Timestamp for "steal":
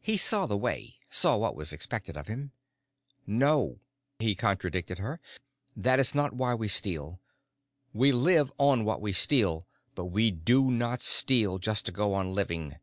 6.66-7.20, 9.12-9.68, 11.00-11.60